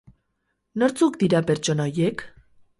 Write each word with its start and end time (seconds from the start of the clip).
Nortzuk 0.83 1.21
dira 1.25 1.43
pertsona 1.53 1.89
horiek? 1.93 2.29